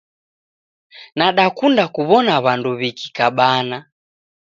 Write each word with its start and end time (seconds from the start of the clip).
Nadakunda 1.17 1.83
kuwona 1.95 2.33
wandu 2.45 2.69
wikikabana 2.79 3.77